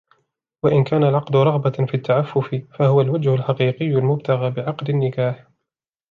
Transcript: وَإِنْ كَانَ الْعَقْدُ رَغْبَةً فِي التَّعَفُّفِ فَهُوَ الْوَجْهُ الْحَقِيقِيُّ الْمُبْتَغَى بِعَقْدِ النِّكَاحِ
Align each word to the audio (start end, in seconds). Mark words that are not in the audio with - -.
وَإِنْ 0.63 0.83
كَانَ 0.83 1.03
الْعَقْدُ 1.03 1.35
رَغْبَةً 1.35 1.71
فِي 1.85 1.93
التَّعَفُّفِ 1.93 2.55
فَهُوَ 2.79 3.01
الْوَجْهُ 3.01 3.33
الْحَقِيقِيُّ 3.33 3.95
الْمُبْتَغَى 3.97 4.49
بِعَقْدِ 4.51 4.89
النِّكَاحِ 4.89 5.45